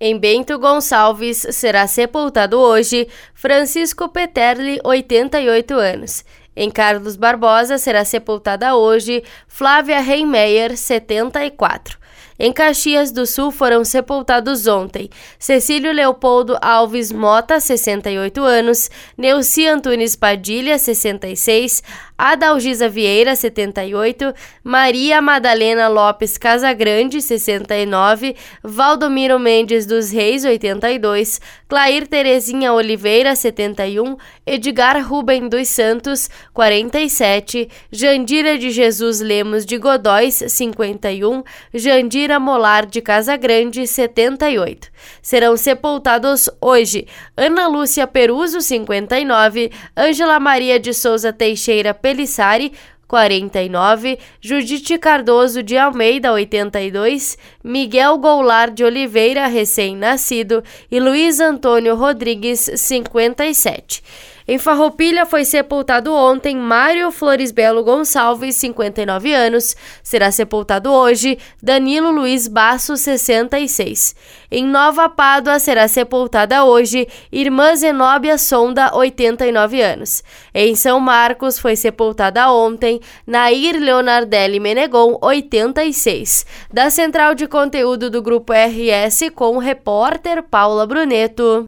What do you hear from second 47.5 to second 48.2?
Lúcia